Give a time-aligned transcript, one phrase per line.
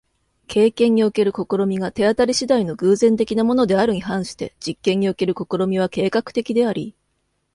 [0.47, 6.95] 経験における試みが手当り次第の偶然的なものであるに反して、実験における試みは計画的であり、